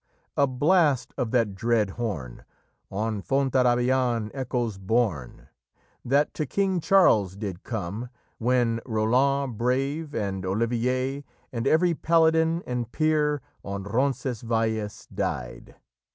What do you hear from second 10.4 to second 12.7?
Olivier, And every paladin